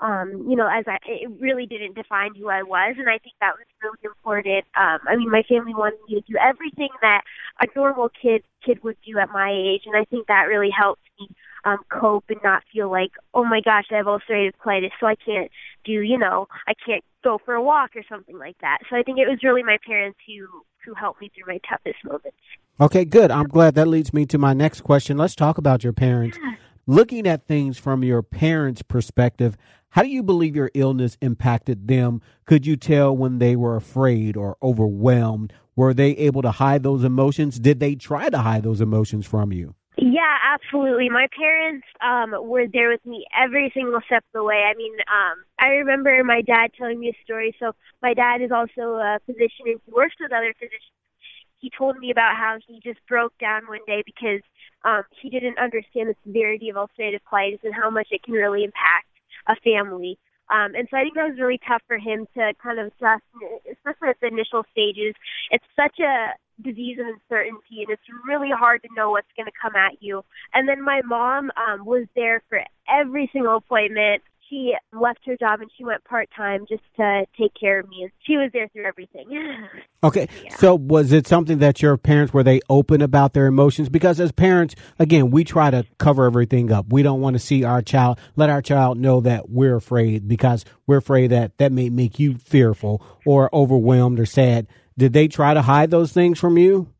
um, 0.00 0.46
you 0.48 0.56
know, 0.56 0.68
as 0.68 0.84
I, 0.86 0.98
it 1.06 1.30
really 1.40 1.66
didn't 1.66 1.94
define 1.94 2.34
who 2.34 2.48
I 2.48 2.62
was, 2.62 2.96
and 2.98 3.08
I 3.08 3.18
think 3.18 3.34
that 3.40 3.54
was 3.56 3.66
really 3.82 3.98
important. 4.02 4.64
Um, 4.76 4.98
I 5.08 5.16
mean, 5.16 5.30
my 5.30 5.42
family 5.48 5.74
wanted 5.74 6.00
me 6.08 6.20
to 6.20 6.32
do 6.32 6.36
everything 6.36 6.90
that 7.00 7.22
a 7.60 7.66
normal 7.76 8.10
kid 8.10 8.42
kid 8.64 8.82
would 8.82 8.96
do 9.06 9.18
at 9.18 9.30
my 9.30 9.50
age, 9.50 9.82
and 9.86 9.96
I 9.96 10.04
think 10.04 10.26
that 10.26 10.44
really 10.48 10.70
helped 10.76 11.02
me 11.18 11.28
um, 11.64 11.78
cope 11.88 12.24
and 12.28 12.40
not 12.42 12.62
feel 12.72 12.90
like, 12.90 13.12
oh 13.34 13.44
my 13.44 13.60
gosh, 13.60 13.84
I 13.90 13.96
have 13.96 14.06
ulcerative 14.06 14.52
colitis, 14.64 14.90
so 14.98 15.06
I 15.06 15.14
can't 15.14 15.50
do, 15.84 15.92
you 15.92 16.18
know, 16.18 16.48
I 16.66 16.74
can't 16.74 17.04
go 17.22 17.38
for 17.44 17.54
a 17.54 17.62
walk 17.62 17.90
or 17.96 18.02
something 18.08 18.38
like 18.38 18.56
that. 18.60 18.78
So 18.90 18.96
I 18.96 19.02
think 19.02 19.18
it 19.18 19.28
was 19.28 19.38
really 19.42 19.62
my 19.62 19.78
parents 19.86 20.18
who 20.26 20.46
who 20.84 20.94
helped 20.94 21.20
me 21.20 21.30
through 21.32 21.52
my 21.52 21.60
toughest 21.68 22.04
moments. 22.04 22.36
Okay, 22.80 23.04
good. 23.04 23.30
I'm 23.30 23.46
glad 23.46 23.76
that 23.76 23.86
leads 23.86 24.12
me 24.12 24.26
to 24.26 24.38
my 24.38 24.52
next 24.52 24.80
question. 24.80 25.16
Let's 25.16 25.36
talk 25.36 25.56
about 25.58 25.84
your 25.84 25.92
parents. 25.92 26.36
Yeah. 26.42 26.54
Looking 26.88 27.28
at 27.28 27.46
things 27.46 27.78
from 27.78 28.02
your 28.02 28.22
parents' 28.22 28.82
perspective, 28.82 29.56
how 29.90 30.02
do 30.02 30.08
you 30.08 30.24
believe 30.24 30.56
your 30.56 30.72
illness 30.74 31.16
impacted 31.20 31.86
them? 31.86 32.20
Could 32.46 32.66
you 32.66 32.74
tell 32.74 33.16
when 33.16 33.38
they 33.38 33.54
were 33.54 33.76
afraid 33.76 34.36
or 34.36 34.56
overwhelmed? 34.60 35.52
Were 35.76 35.94
they 35.94 36.16
able 36.16 36.42
to 36.42 36.50
hide 36.50 36.82
those 36.82 37.04
emotions? 37.04 37.60
Did 37.60 37.78
they 37.78 37.94
try 37.94 38.28
to 38.28 38.38
hide 38.38 38.64
those 38.64 38.80
emotions 38.80 39.24
from 39.26 39.52
you? 39.52 39.76
Yeah, 40.12 40.36
absolutely. 40.54 41.08
My 41.08 41.26
parents 41.38 41.86
um 42.00 42.34
were 42.48 42.66
there 42.66 42.90
with 42.90 43.04
me 43.06 43.24
every 43.32 43.70
single 43.74 44.00
step 44.06 44.24
of 44.28 44.32
the 44.34 44.44
way. 44.44 44.62
I 44.68 44.74
mean, 44.74 44.94
um 45.08 45.44
I 45.58 45.68
remember 45.82 46.12
my 46.24 46.42
dad 46.42 46.72
telling 46.76 46.98
me 47.00 47.08
a 47.10 47.24
story. 47.24 47.54
So 47.60 47.72
my 48.02 48.12
dad 48.14 48.42
is 48.42 48.50
also 48.50 48.96
a 49.00 49.18
physician 49.26 49.64
and 49.72 49.80
he 49.84 49.92
works 49.92 50.16
with 50.20 50.32
other 50.32 50.52
physicians. 50.58 50.98
He 51.60 51.70
told 51.70 51.98
me 51.98 52.10
about 52.10 52.36
how 52.36 52.58
he 52.66 52.80
just 52.82 53.00
broke 53.08 53.36
down 53.38 53.62
one 53.68 53.84
day 53.86 54.02
because 54.04 54.42
um 54.84 55.02
he 55.20 55.30
didn't 55.30 55.58
understand 55.58 56.08
the 56.10 56.16
severity 56.26 56.68
of 56.70 56.76
ulcerative 56.76 57.24
colitis 57.30 57.64
and 57.64 57.74
how 57.74 57.90
much 57.90 58.08
it 58.10 58.22
can 58.24 58.34
really 58.34 58.64
impact 58.64 59.08
a 59.46 59.56
family. 59.64 60.18
Um, 60.50 60.74
and 60.74 60.86
so 60.90 60.98
I 60.98 61.02
think 61.02 61.14
that 61.14 61.28
was 61.30 61.38
really 61.40 61.60
tough 61.66 61.82
for 61.88 61.96
him 61.96 62.26
to 62.36 62.52
kind 62.62 62.78
of 62.78 62.88
adjust, 62.92 63.24
especially 63.72 64.08
at 64.10 64.20
the 64.20 64.28
initial 64.28 64.64
stages. 64.70 65.14
It's 65.50 65.64
such 65.74 65.98
a 66.00 66.34
disease 66.62 66.98
of 66.98 67.06
uncertainty 67.06 67.82
and 67.82 67.90
it's 67.90 68.02
really 68.26 68.50
hard 68.50 68.82
to 68.82 68.88
know 68.96 69.10
what's 69.10 69.28
going 69.36 69.46
to 69.46 69.52
come 69.60 69.76
at 69.76 70.02
you. 70.02 70.24
And 70.54 70.68
then 70.68 70.82
my 70.82 71.02
mom 71.04 71.50
um, 71.56 71.84
was 71.84 72.06
there 72.14 72.42
for 72.48 72.60
every 72.88 73.30
single 73.32 73.56
appointment. 73.56 74.22
She 74.48 74.74
left 74.92 75.20
her 75.24 75.36
job 75.36 75.62
and 75.62 75.70
she 75.78 75.84
went 75.84 76.04
part 76.04 76.28
time 76.36 76.66
just 76.68 76.82
to 76.96 77.24
take 77.38 77.52
care 77.58 77.80
of 77.80 77.88
me, 77.88 78.02
and 78.02 78.12
she 78.26 78.36
was 78.36 78.50
there 78.52 78.68
through 78.68 78.84
everything. 78.84 79.26
okay, 80.04 80.28
yeah. 80.44 80.54
so 80.56 80.74
was 80.74 81.10
it 81.10 81.26
something 81.26 81.58
that 81.60 81.80
your 81.80 81.96
parents 81.96 82.34
were 82.34 82.42
they 82.42 82.60
open 82.68 83.00
about 83.00 83.32
their 83.32 83.46
emotions? 83.46 83.88
Because 83.88 84.20
as 84.20 84.30
parents, 84.30 84.74
again, 84.98 85.30
we 85.30 85.44
try 85.44 85.70
to 85.70 85.86
cover 85.98 86.26
everything 86.26 86.70
up. 86.70 86.92
We 86.92 87.02
don't 87.02 87.22
want 87.22 87.32
to 87.32 87.40
see 87.40 87.64
our 87.64 87.80
child 87.80 88.18
let 88.36 88.50
our 88.50 88.60
child 88.60 88.98
know 88.98 89.22
that 89.22 89.48
we're 89.48 89.76
afraid 89.76 90.28
because 90.28 90.66
we're 90.86 90.98
afraid 90.98 91.28
that 91.28 91.56
that 91.56 91.72
may 91.72 91.88
make 91.88 92.18
you 92.18 92.34
fearful 92.34 93.02
or 93.24 93.48
overwhelmed 93.54 94.20
or 94.20 94.26
sad. 94.26 94.66
Did 94.98 95.12
they 95.12 95.28
try 95.28 95.54
to 95.54 95.62
hide 95.62 95.90
those 95.90 96.12
things 96.12 96.38
from 96.38 96.58
you? 96.58 96.92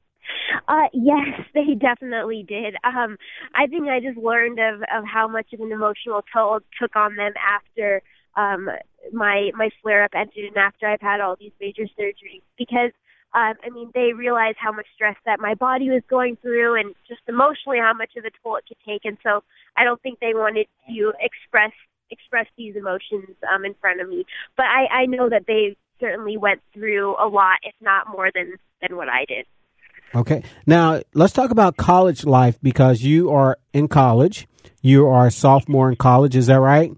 Uh, 0.68 0.88
yes, 0.92 1.40
they 1.54 1.74
definitely 1.78 2.44
did. 2.46 2.76
Um, 2.84 3.16
I 3.54 3.66
think 3.66 3.88
I 3.88 4.00
just 4.00 4.18
learned 4.18 4.58
of, 4.58 4.82
of 4.82 5.04
how 5.04 5.28
much 5.28 5.52
of 5.52 5.60
an 5.60 5.72
emotional 5.72 6.24
toll 6.32 6.60
took 6.80 6.96
on 6.96 7.16
them 7.16 7.32
after 7.36 8.02
um, 8.36 8.70
my 9.12 9.50
my 9.54 9.68
flare 9.82 10.04
up 10.04 10.12
ended 10.14 10.44
and 10.46 10.56
after 10.56 10.86
I've 10.86 11.00
had 11.00 11.20
all 11.20 11.36
these 11.38 11.52
major 11.60 11.82
surgeries 11.98 12.40
because 12.56 12.92
um, 13.34 13.54
I 13.62 13.68
mean 13.70 13.90
they 13.94 14.14
realized 14.14 14.56
how 14.58 14.72
much 14.72 14.86
stress 14.94 15.16
that 15.26 15.38
my 15.38 15.54
body 15.54 15.90
was 15.90 16.02
going 16.08 16.36
through 16.40 16.80
and 16.80 16.94
just 17.06 17.20
emotionally 17.28 17.78
how 17.78 17.92
much 17.92 18.16
of 18.16 18.24
a 18.24 18.30
toll 18.42 18.56
it 18.56 18.64
could 18.66 18.78
take 18.86 19.04
and 19.04 19.18
so 19.22 19.42
I 19.76 19.84
don't 19.84 20.00
think 20.00 20.20
they 20.20 20.32
wanted 20.32 20.66
to 20.88 21.12
express 21.20 21.72
express 22.10 22.46
these 22.56 22.76
emotions 22.76 23.36
um, 23.52 23.64
in 23.64 23.74
front 23.80 24.00
of 24.00 24.08
me. 24.08 24.24
But 24.56 24.66
I, 24.66 25.02
I 25.02 25.06
know 25.06 25.28
that 25.28 25.44
they 25.46 25.76
certainly 26.00 26.36
went 26.36 26.60
through 26.74 27.16
a 27.16 27.26
lot, 27.28 27.58
if 27.62 27.74
not 27.80 28.08
more 28.10 28.30
than 28.34 28.54
than 28.80 28.96
what 28.96 29.08
I 29.08 29.24
did. 29.26 29.46
Okay. 30.14 30.42
Now, 30.66 31.02
let's 31.14 31.32
talk 31.32 31.50
about 31.50 31.76
college 31.76 32.24
life 32.24 32.58
because 32.62 33.02
you 33.02 33.30
are 33.30 33.58
in 33.72 33.88
college. 33.88 34.46
You 34.82 35.06
are 35.06 35.28
a 35.28 35.30
sophomore 35.30 35.88
in 35.88 35.96
college, 35.96 36.36
is 36.36 36.48
that 36.48 36.60
right? 36.60 36.92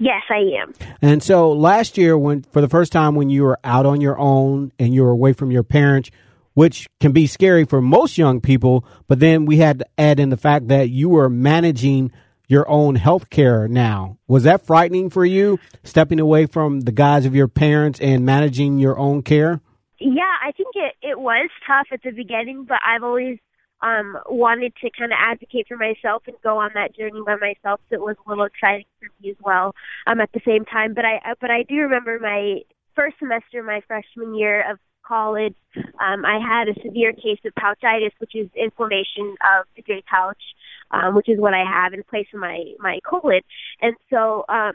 Yes, 0.00 0.22
I 0.28 0.60
am. 0.60 0.72
And 1.00 1.22
so 1.22 1.52
last 1.52 1.96
year 1.96 2.18
when 2.18 2.42
for 2.42 2.60
the 2.60 2.68
first 2.68 2.92
time 2.92 3.14
when 3.14 3.30
you 3.30 3.44
were 3.44 3.58
out 3.62 3.86
on 3.86 4.00
your 4.00 4.18
own 4.18 4.72
and 4.78 4.92
you 4.92 5.02
were 5.04 5.10
away 5.10 5.32
from 5.32 5.50
your 5.50 5.62
parents, 5.62 6.10
which 6.54 6.88
can 7.00 7.12
be 7.12 7.26
scary 7.26 7.64
for 7.64 7.80
most 7.80 8.18
young 8.18 8.40
people, 8.40 8.84
but 9.06 9.20
then 9.20 9.44
we 9.44 9.58
had 9.58 9.80
to 9.80 9.86
add 9.98 10.18
in 10.18 10.30
the 10.30 10.36
fact 10.36 10.68
that 10.68 10.88
you 10.88 11.08
were 11.08 11.28
managing 11.28 12.10
your 12.46 12.68
own 12.68 12.96
health 12.96 13.30
care 13.30 13.68
now. 13.68 14.18
Was 14.28 14.44
that 14.44 14.66
frightening 14.66 15.10
for 15.10 15.24
you, 15.24 15.58
stepping 15.84 16.20
away 16.20 16.46
from 16.46 16.80
the 16.80 16.92
guise 16.92 17.26
of 17.26 17.34
your 17.34 17.48
parents 17.48 18.00
and 18.00 18.24
managing 18.24 18.78
your 18.78 18.98
own 18.98 19.22
care? 19.22 19.60
Yeah, 19.98 20.22
I 20.44 20.52
think 20.52 20.74
it 20.74 20.94
it 21.02 21.18
was 21.18 21.48
tough 21.66 21.86
at 21.92 22.02
the 22.02 22.10
beginning, 22.10 22.64
but 22.68 22.78
I've 22.86 23.02
always 23.02 23.38
um 23.82 24.16
wanted 24.28 24.74
to 24.82 24.90
kind 24.98 25.12
of 25.12 25.18
advocate 25.20 25.66
for 25.68 25.76
myself 25.76 26.22
and 26.26 26.36
go 26.42 26.58
on 26.58 26.70
that 26.74 26.94
journey 26.96 27.20
by 27.24 27.36
myself. 27.36 27.80
So 27.88 27.96
it 27.96 28.00
was 28.00 28.16
a 28.26 28.28
little 28.28 28.44
exciting 28.44 28.86
for 29.00 29.08
me 29.22 29.30
as 29.30 29.36
well. 29.40 29.74
Um, 30.06 30.20
at 30.20 30.30
the 30.32 30.40
same 30.46 30.64
time, 30.64 30.94
but 30.94 31.04
I 31.04 31.20
but 31.40 31.50
I 31.50 31.62
do 31.62 31.76
remember 31.76 32.18
my 32.20 32.60
first 32.94 33.18
semester, 33.18 33.62
my 33.62 33.80
freshman 33.86 34.34
year 34.34 34.70
of 34.70 34.78
college, 35.06 35.54
um, 35.76 36.24
I 36.24 36.38
had 36.40 36.68
a 36.68 36.74
severe 36.82 37.12
case 37.12 37.38
of 37.44 37.54
pouchitis, 37.54 38.12
which 38.18 38.34
is 38.34 38.48
inflammation 38.56 39.36
of 39.40 39.66
the 39.76 39.82
J 39.82 40.02
pouch, 40.10 40.42
um, 40.90 41.14
which 41.14 41.28
is 41.28 41.38
what 41.38 41.54
I 41.54 41.64
have 41.64 41.92
in 41.92 42.02
place 42.02 42.26
of 42.34 42.40
my 42.40 42.64
my 42.78 43.00
colon. 43.04 43.40
And 43.80 43.94
so 44.10 44.44
um, 44.48 44.72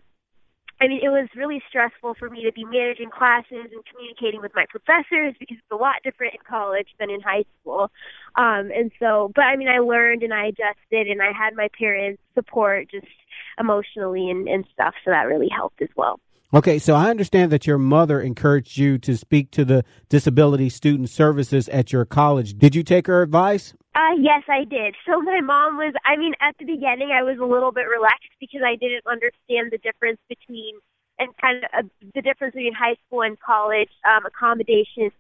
I 0.82 0.88
mean, 0.88 1.00
it 1.04 1.10
was 1.10 1.30
really 1.36 1.62
stressful 1.70 2.16
for 2.18 2.28
me 2.28 2.44
to 2.44 2.52
be 2.52 2.66
managing 2.66 3.12
classes 3.12 3.70
and 3.72 3.84
communicating 3.86 4.42
with 4.42 4.52
my 4.56 4.66
professors 4.68 5.36
because 5.40 5.58
it's 5.58 5.72
a 5.72 5.76
lot 5.76 5.98
different 6.04 6.34
in 6.34 6.40
college 6.50 6.88
than 7.00 7.12
in 7.12 7.22
high 7.22 7.46
school. 7.62 7.92
Um, 8.36 8.72
and 8.76 8.92
so, 9.00 9.32
but 9.36 9.44
I 9.44 9.58
mean, 9.58 9.68
I 9.68 9.78
learned 9.78 10.24
and 10.24 10.34
I 10.34 10.48
adjusted 10.48 11.08
and 11.08 11.22
I 11.22 11.34
had 11.38 11.56
my 11.56 11.70
parents' 11.78 12.20
support 12.34 12.90
just 12.90 13.06
emotionally 13.60 14.32
and, 14.32 14.48
and 14.48 14.66
stuff. 14.74 14.96
So 15.06 15.12
that 15.12 15.28
really 15.28 15.50
helped 15.56 15.84
as 15.84 15.90
well. 15.96 16.20
Okay, 16.52 16.80
so 16.80 16.96
I 16.96 17.12
understand 17.12 17.52
that 17.52 17.68
your 17.68 17.78
mother 17.78 18.20
encouraged 18.20 18.76
you 18.76 18.98
to 19.00 19.16
speak 19.16 19.52
to 19.52 19.64
the 19.64 19.86
disability 20.10 20.70
student 20.70 21.12
services 21.12 21.70
at 21.70 21.94
your 21.94 22.06
college. 22.06 22.58
Did 22.58 22.74
you 22.74 22.82
take 22.82 23.06
her 23.06 23.22
advice? 23.22 23.76
Uh, 23.94 24.16
yes, 24.20 24.44
I 24.48 24.64
did. 24.64 24.96
So 25.06 25.22
my 25.22 25.42
mom 25.42 25.76
was, 25.76 25.94
I 26.06 26.16
mean, 26.16 26.34
at 26.40 26.56
the 26.58 26.66
beginning 26.66 27.12
I 27.12 27.24
was 27.24 27.38
a 27.40 27.46
little 27.46 27.72
bit 27.74 27.88
relaxed 27.90 28.32
because 28.40 28.62
I 28.66 28.76
didn't 28.78 29.06
understand 29.06 29.72
the 29.72 29.80
difference 29.80 30.20
between, 30.30 30.76
and 31.20 31.36
kind 31.38 31.66
of 31.66 31.70
uh, 31.74 31.88
the 32.16 32.22
difference 32.22 32.54
between 32.54 32.74
high 32.74 32.96
school 33.06 33.22
and 33.22 33.38
college 33.40 33.92
um, 34.08 34.26
accommodations. 34.26 35.12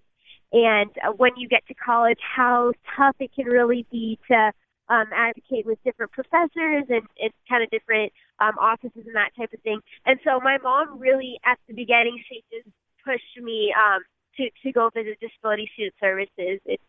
And 0.53 0.89
uh, 1.03 1.11
when 1.11 1.31
you 1.35 1.49
get 1.49 1.67
to 1.67 1.73
college, 1.73 2.19
how 2.23 2.71
tough 2.95 3.15
it 3.19 3.31
can 3.35 3.45
really 3.45 3.85
be 3.91 4.17
to 4.29 4.51
um, 4.87 5.07
advocate 5.13 5.65
with 5.65 5.79
different 5.83 6.11
professors 6.13 6.85
and, 6.87 7.03
and 7.19 7.31
kind 7.49 7.63
of 7.63 7.69
different 7.71 8.13
um, 8.39 8.55
offices 8.59 9.03
and 9.05 9.15
that 9.15 9.35
type 9.37 9.51
of 9.53 9.59
thing. 9.61 9.79
And 10.05 10.17
so 10.23 10.39
my 10.39 10.57
mom 10.63 10.97
really, 10.97 11.39
at 11.45 11.59
the 11.67 11.73
beginning 11.73 12.23
she 12.27 12.43
just 12.51 12.67
pushed 13.03 13.35
me 13.43 13.73
um, 13.75 14.01
to 14.37 14.49
to 14.63 14.71
go 14.71 14.89
visit 14.93 15.19
disability 15.19 15.69
student 15.73 15.95
services. 15.99 16.59
It's 16.65 16.83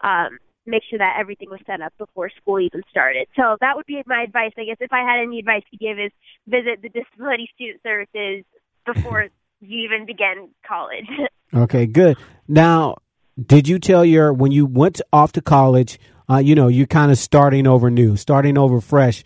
um, 0.00 0.38
make 0.68 0.82
sure 0.88 0.98
that 0.98 1.16
everything 1.18 1.50
was 1.50 1.60
set 1.66 1.80
up 1.80 1.92
before 1.98 2.30
school 2.40 2.60
even 2.60 2.82
started. 2.90 3.26
So 3.36 3.56
that 3.60 3.76
would 3.76 3.86
be 3.86 4.02
my 4.06 4.22
advice. 4.22 4.52
I 4.56 4.64
guess 4.64 4.76
if 4.80 4.92
I 4.92 5.00
had 5.00 5.20
any 5.22 5.38
advice 5.38 5.62
to 5.70 5.76
give 5.76 5.98
is 5.98 6.12
visit 6.46 6.82
the 6.82 6.88
disability 6.88 7.50
student 7.54 7.80
services 7.82 8.44
before 8.86 9.28
you 9.60 9.84
even 9.84 10.06
begin 10.06 10.50
college. 10.66 11.08
okay, 11.54 11.86
good. 11.86 12.16
Now, 12.46 12.96
did 13.40 13.68
you 13.68 13.78
tell 13.78 14.04
your 14.04 14.32
when 14.32 14.52
you 14.52 14.66
went 14.66 15.00
off 15.12 15.32
to 15.32 15.40
college? 15.40 15.98
Uh, 16.30 16.38
you 16.38 16.54
know, 16.54 16.68
you're 16.68 16.86
kind 16.86 17.10
of 17.10 17.16
starting 17.16 17.66
over 17.66 17.90
new, 17.90 18.16
starting 18.16 18.58
over 18.58 18.80
fresh. 18.80 19.24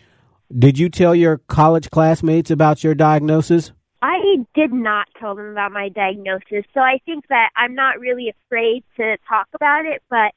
Did 0.57 0.77
you 0.77 0.87
tell 0.89 1.13
your 1.13 1.39
college 1.39 1.89
classmates 1.89 2.49
about 2.49 2.83
your 2.83 2.95
diagnosis? 2.95 3.71
I 4.01 4.45
did 4.53 4.73
not 4.73 5.07
tell 5.19 5.33
them 5.33 5.47
about 5.47 5.71
my 5.71 5.89
diagnosis. 5.89 6.65
So 6.73 6.81
I 6.81 6.99
think 7.05 7.25
that 7.29 7.49
I'm 7.55 7.73
not 7.73 7.99
really 7.99 8.29
afraid 8.29 8.83
to 8.97 9.17
talk 9.27 9.47
about 9.55 9.85
it, 9.85 10.03
but 10.09 10.33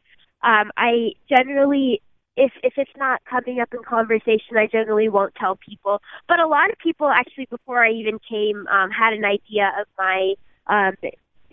um, 0.47 0.71
I 0.77 1.13
generally, 1.29 2.01
if 2.37 2.53
if 2.63 2.75
it's 2.77 2.97
not 2.97 3.21
coming 3.29 3.61
up 3.61 3.75
in 3.75 3.83
conversation, 3.83 4.57
I 4.57 4.69
generally 4.69 5.09
won't 5.09 5.35
tell 5.35 5.57
people. 5.57 6.01
But 6.29 6.39
a 6.39 6.47
lot 6.47 6.71
of 6.71 6.79
people 6.79 7.09
actually, 7.09 7.47
before 7.47 7.85
I 7.85 7.91
even 7.91 8.19
came, 8.29 8.67
um, 8.69 8.91
had 8.91 9.13
an 9.13 9.25
idea 9.25 9.73
of 9.81 9.87
my 9.99 10.35
um, 10.69 10.95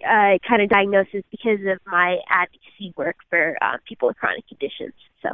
uh, 0.07 0.37
kind 0.47 0.61
of 0.61 0.69
diagnosis 0.69 1.23
because 1.31 1.59
of 1.65 1.79
my 1.87 2.19
advocacy 2.29 2.93
work 2.95 3.17
for 3.29 3.57
uh, 3.61 3.77
people 3.87 4.07
with 4.09 4.17
chronic 4.17 4.47
conditions. 4.47 4.93
So. 5.21 5.29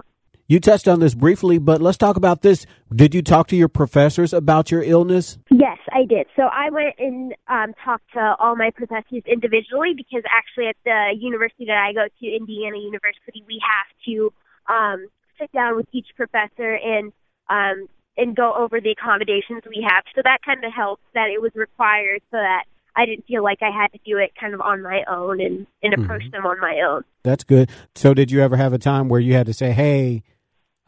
You 0.49 0.59
touched 0.59 0.87
on 0.87 0.99
this 0.99 1.13
briefly, 1.13 1.59
but 1.59 1.79
let's 1.79 1.95
talk 1.95 2.17
about 2.17 2.41
this. 2.41 2.65
Did 2.91 3.13
you 3.13 3.21
talk 3.21 3.49
to 3.49 3.55
your 3.55 3.67
professors 3.67 4.33
about 4.33 4.71
your 4.71 4.81
illness? 4.81 5.37
Yes, 5.51 5.77
I 5.93 6.05
did. 6.09 6.25
So 6.35 6.41
I 6.41 6.71
went 6.71 6.95
and 6.97 7.35
um, 7.47 7.75
talked 7.85 8.11
to 8.13 8.35
all 8.39 8.55
my 8.55 8.71
professors 8.71 9.21
individually 9.27 9.93
because 9.95 10.23
actually 10.25 10.65
at 10.69 10.75
the 10.83 11.13
university 11.19 11.65
that 11.65 11.77
I 11.77 11.93
go 11.93 12.07
to, 12.07 12.25
Indiana 12.25 12.79
University, 12.79 13.43
we 13.45 13.61
have 13.61 13.85
to 14.05 14.33
um, 14.67 15.07
sit 15.39 15.51
down 15.51 15.75
with 15.75 15.85
each 15.91 16.07
professor 16.17 16.73
and 16.73 17.13
um, 17.47 17.87
and 18.17 18.35
go 18.35 18.51
over 18.57 18.81
the 18.81 18.89
accommodations 18.89 19.61
we 19.69 19.85
have. 19.87 20.03
So 20.15 20.21
that 20.23 20.39
kind 20.43 20.65
of 20.65 20.73
helped 20.73 21.03
that 21.13 21.29
it 21.29 21.39
was 21.39 21.51
required 21.53 22.21
so 22.31 22.37
that 22.37 22.63
I 22.95 23.05
didn't 23.05 23.27
feel 23.27 23.43
like 23.43 23.59
I 23.61 23.69
had 23.69 23.91
to 23.93 23.99
do 24.03 24.17
it 24.17 24.31
kind 24.39 24.55
of 24.55 24.61
on 24.61 24.81
my 24.81 25.03
own 25.07 25.39
and, 25.41 25.67
and 25.83 25.93
approach 25.93 26.23
mm-hmm. 26.23 26.31
them 26.31 26.45
on 26.47 26.59
my 26.59 26.81
own. 26.89 27.03
That's 27.23 27.43
good. 27.43 27.69
So 27.93 28.15
did 28.15 28.31
you 28.31 28.41
ever 28.41 28.57
have 28.57 28.73
a 28.73 28.79
time 28.79 29.09
where 29.09 29.19
you 29.19 29.35
had 29.35 29.45
to 29.45 29.53
say, 29.53 29.71
hey, 29.71 30.23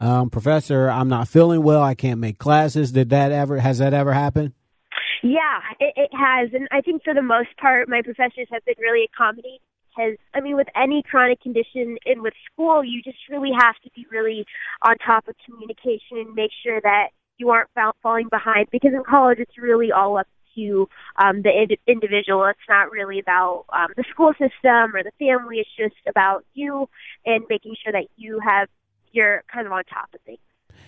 um, 0.02 0.30
professor, 0.30 0.90
I'm 0.90 1.08
not 1.08 1.28
feeling 1.28 1.62
well. 1.62 1.82
I 1.82 1.94
can't 1.94 2.18
make 2.18 2.38
classes. 2.38 2.90
Did 2.90 3.10
that 3.10 3.30
ever, 3.30 3.58
has 3.60 3.78
that 3.78 3.94
ever 3.94 4.12
happened? 4.12 4.52
Yeah, 5.22 5.60
it, 5.78 5.94
it 5.96 6.10
has. 6.12 6.50
And 6.52 6.66
I 6.72 6.80
think 6.80 7.04
for 7.04 7.14
the 7.14 7.22
most 7.22 7.56
part, 7.56 7.88
my 7.88 8.02
professors 8.02 8.48
have 8.50 8.64
been 8.64 8.74
really 8.80 9.08
accommodating 9.14 9.58
because, 9.88 10.18
I 10.34 10.40
mean, 10.40 10.56
with 10.56 10.66
any 10.74 11.04
chronic 11.08 11.40
condition 11.40 11.98
and 12.04 12.20
with 12.20 12.34
school, 12.52 12.82
you 12.82 13.00
just 13.02 13.18
really 13.30 13.52
have 13.56 13.76
to 13.84 13.90
be 13.94 14.04
really 14.10 14.44
on 14.82 14.96
top 14.98 15.28
of 15.28 15.36
communication 15.46 16.18
and 16.18 16.34
make 16.34 16.50
sure 16.64 16.80
that 16.80 17.10
you 17.38 17.50
aren't 17.50 17.70
falling 18.02 18.28
behind 18.28 18.68
because 18.72 18.92
in 18.92 19.04
college 19.04 19.38
it's 19.38 19.56
really 19.58 19.92
all 19.92 20.18
up 20.18 20.26
to 20.56 20.88
um, 21.16 21.42
the 21.42 21.50
ind- 21.50 21.78
individual. 21.86 22.44
It's 22.46 22.58
not 22.68 22.90
really 22.90 23.18
about 23.20 23.66
um, 23.72 23.88
the 23.96 24.04
school 24.10 24.32
system 24.32 24.94
or 24.94 25.02
the 25.02 25.12
family. 25.18 25.58
It's 25.58 25.70
just 25.78 26.00
about 26.08 26.44
you 26.54 26.88
and 27.24 27.44
making 27.48 27.76
sure 27.82 27.92
that 27.92 28.06
you 28.16 28.40
have 28.40 28.68
you're 29.12 29.44
kind 29.52 29.66
of 29.66 29.72
on 29.72 29.84
top 29.84 30.08
of 30.14 30.20
things. 30.22 30.38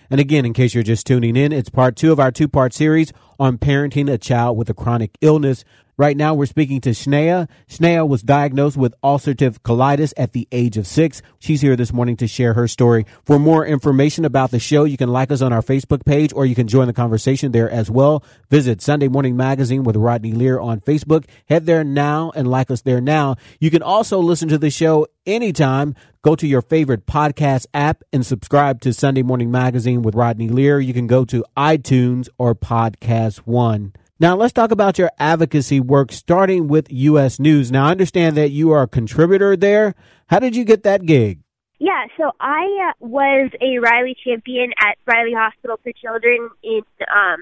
And 0.09 0.19
again, 0.19 0.45
in 0.45 0.53
case 0.53 0.73
you're 0.73 0.83
just 0.83 1.07
tuning 1.07 1.35
in, 1.35 1.51
it's 1.51 1.69
part 1.69 1.95
two 1.95 2.11
of 2.11 2.19
our 2.19 2.31
two 2.31 2.47
part 2.47 2.73
series 2.73 3.11
on 3.39 3.57
parenting 3.57 4.11
a 4.11 4.17
child 4.17 4.57
with 4.57 4.69
a 4.69 4.73
chronic 4.73 5.17
illness. 5.21 5.63
Right 5.97 6.17
now, 6.17 6.33
we're 6.33 6.45
speaking 6.45 6.81
to 6.81 6.89
Sneha. 6.89 7.47
Sneha 7.69 8.05
was 8.05 8.21
diagnosed 8.21 8.75
with 8.75 8.93
ulcerative 9.01 9.59
colitis 9.59 10.13
at 10.17 10.33
the 10.33 10.45
age 10.51 10.75
of 10.75 10.85
six. 10.85 11.21
She's 11.39 11.61
here 11.61 11.77
this 11.77 11.93
morning 11.93 12.17
to 12.17 12.27
share 12.27 12.53
her 12.53 12.67
story. 12.67 13.05
For 13.23 13.39
more 13.39 13.65
information 13.65 14.25
about 14.25 14.51
the 14.51 14.59
show, 14.59 14.83
you 14.83 14.97
can 14.97 15.07
like 15.07 15.31
us 15.31 15.41
on 15.41 15.53
our 15.53 15.61
Facebook 15.61 16.05
page 16.05 16.33
or 16.33 16.45
you 16.45 16.53
can 16.53 16.67
join 16.67 16.87
the 16.87 16.93
conversation 16.93 17.53
there 17.53 17.69
as 17.69 17.89
well. 17.89 18.25
Visit 18.49 18.81
Sunday 18.81 19.07
Morning 19.07 19.37
Magazine 19.37 19.83
with 19.83 19.95
Rodney 19.95 20.33
Lear 20.33 20.59
on 20.59 20.81
Facebook. 20.81 21.25
Head 21.47 21.65
there 21.65 21.85
now 21.85 22.29
and 22.35 22.49
like 22.49 22.69
us 22.69 22.81
there 22.81 22.99
now. 22.99 23.37
You 23.61 23.71
can 23.71 23.81
also 23.81 24.19
listen 24.19 24.49
to 24.49 24.57
the 24.57 24.69
show 24.69 25.07
anytime. 25.25 25.95
Go 26.23 26.35
to 26.35 26.45
your 26.45 26.61
favorite 26.61 27.05
podcast 27.05 27.67
app 27.73 28.03
and 28.11 28.25
subscribe 28.25 28.81
to 28.81 28.91
Sunday 28.91 29.23
Morning 29.23 29.49
Magazine 29.49 30.01
with 30.01 30.15
Rodney 30.15 30.49
Lear. 30.49 30.79
You 30.81 30.93
can 30.93 31.07
go 31.07 31.23
to 31.23 31.45
iTunes 31.55 32.27
or 32.37 32.53
Podcast 32.53 33.37
One. 33.45 33.93
Now, 34.17 34.37
let's 34.37 34.53
talk 34.53 34.71
about 34.71 34.97
your 34.97 35.11
advocacy 35.19 35.81
work, 35.81 36.13
starting 36.13 36.69
with 36.69 36.89
U.S. 36.89 37.37
News. 37.37 37.69
Now, 37.69 37.87
I 37.87 37.91
understand 37.91 38.37
that 38.37 38.51
you 38.51 38.71
are 38.71 38.83
a 38.83 38.87
contributor 38.87 39.57
there. 39.57 39.93
How 40.27 40.39
did 40.39 40.55
you 40.55 40.63
get 40.63 40.83
that 40.83 41.05
gig? 41.05 41.41
Yeah, 41.79 42.05
so 42.15 42.31
I 42.39 42.63
uh, 42.89 42.93
was 43.05 43.51
a 43.59 43.79
Riley 43.79 44.15
champion 44.23 44.71
at 44.79 44.97
Riley 45.05 45.33
Hospital 45.33 45.77
for 45.83 45.91
Children 45.91 46.49
in, 46.63 46.83
um, 47.13 47.39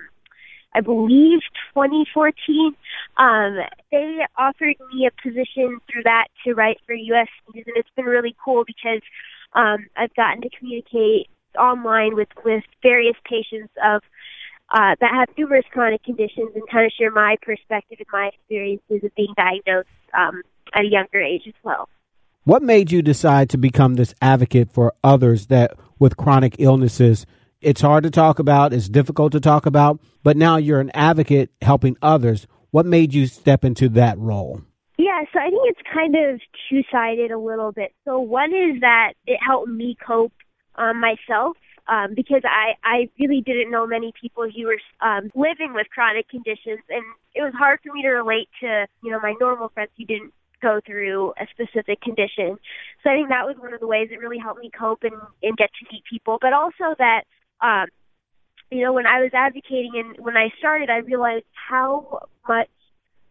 I 0.74 0.82
believe, 0.82 1.42
2014. 1.76 2.76
Um, 3.18 3.58
they 3.92 4.26
offered 4.36 4.76
me 4.92 5.08
a 5.08 5.22
position 5.22 5.80
through 5.92 6.04
that 6.06 6.26
to 6.44 6.56
write 6.56 6.78
for 6.88 6.96
U.S. 6.96 7.28
News, 7.54 7.66
and 7.68 7.78
it's 7.78 7.90
been 7.96 8.06
really 8.06 8.36
cool 8.44 8.64
because 8.66 9.02
um, 9.54 9.86
I've 9.96 10.16
gotten 10.16 10.42
to 10.42 10.50
communicate 10.58 11.28
online 11.56 12.16
with 12.16 12.30
with 12.44 12.64
various 12.82 13.16
patients 13.30 13.72
of 13.86 14.02
uh, 14.70 14.96
that 15.00 15.12
have 15.14 15.30
numerous 15.38 15.66
chronic 15.72 16.04
conditions 16.04 16.52
and 16.56 16.64
kind 16.72 16.86
of 16.86 16.92
share 16.98 17.12
my 17.12 17.38
perspective 17.42 17.98
and 18.00 18.08
my 18.12 18.30
experiences 18.34 19.04
of 19.04 19.14
being 19.16 19.34
diagnosed 19.36 19.88
um, 20.18 20.42
at 20.74 20.86
a 20.86 20.88
younger 20.88 21.22
age 21.22 21.44
as 21.48 21.54
well. 21.64 21.88
What 22.46 22.62
made 22.62 22.92
you 22.92 23.02
decide 23.02 23.50
to 23.52 23.58
become 23.58 23.94
this 23.94 24.14
advocate 24.22 24.72
for 24.72 24.94
others 25.04 25.48
that 25.48 25.78
with 26.00 26.18
chronic 26.18 26.56
illnesses? 26.60 27.26
It's 27.62 27.80
hard 27.80 28.04
to 28.04 28.12
talk 28.12 28.40
about, 28.40 28.74
it's 28.74 28.90
difficult 28.90 29.32
to 29.32 29.40
talk 29.40 29.66
about, 29.66 30.02
but 30.24 30.36
now 30.36 30.58
you're 30.58 30.82
an 30.82 30.92
advocate 30.94 31.52
helping 31.62 31.96
others. 32.02 32.46
What 32.72 32.86
made 32.86 33.14
you 33.14 33.28
step 33.28 33.64
into 33.64 33.88
that 33.90 34.18
role? 34.18 34.62
Yeah, 34.98 35.22
so 35.32 35.40
I 35.40 35.50
think 35.50 35.62
it's 35.66 35.82
kind 35.94 36.16
of 36.16 36.42
two 36.70 36.82
sided 36.92 37.32
a 37.32 37.38
little 37.38 37.72
bit. 37.72 37.94
So 38.04 38.20
one 38.20 38.54
is 38.54 38.82
that 38.82 39.14
it 39.26 39.40
helped 39.46 39.70
me 39.70 39.96
cope 40.06 40.34
um, 40.76 41.00
myself 41.00 41.56
um, 41.88 42.14
because 42.16 42.42
I, 42.46 42.74
I 42.84 43.10
really 43.20 43.42
didn't 43.42 43.72
know 43.72 43.86
many 43.86 44.14
people 44.20 44.50
who 44.50 44.66
were 44.66 44.80
um, 45.02 45.32
living 45.36 45.74
with 45.74 45.88
chronic 45.90 46.30
conditions, 46.30 46.80
and 46.90 47.04
it 47.36 47.42
was 47.42 47.54
hard 47.58 47.80
for 47.84 47.94
me 47.94 48.02
to 48.04 48.10
relate 48.10 48.50
to, 48.62 48.88
you 49.04 49.12
know, 49.12 49.20
my 49.20 49.34
normal 49.40 49.70
friends 49.70 49.92
who 49.98 50.06
didn't 50.06 50.34
go 50.62 50.80
through 50.86 51.34
a 51.38 51.46
specific 51.52 52.00
condition. 52.02 52.58
So 53.04 53.10
I 53.10 53.16
think 53.16 53.30
that 53.30 53.46
was 53.46 53.58
one 53.60 53.74
of 53.74 53.82
the 53.82 53.88
ways 53.88 54.10
it 54.12 54.20
really 54.20 54.40
helped 54.40 54.62
me 54.62 54.72
cope 54.72 55.04
and, 55.04 55.14
and 55.44 55.58
get 55.58 55.70
to 55.80 55.86
meet 55.92 56.04
people, 56.10 56.38
but 56.42 56.54
also 56.54 56.96
that, 56.98 57.24
um, 57.62 57.88
you 58.72 58.82
know, 58.82 58.94
when 58.94 59.06
I 59.06 59.20
was 59.20 59.32
advocating 59.34 59.92
and 59.96 60.26
when 60.26 60.38
I 60.38 60.50
started, 60.58 60.90
I 60.90 60.98
realized 60.98 61.46
how 61.52 62.28
much 62.48 62.70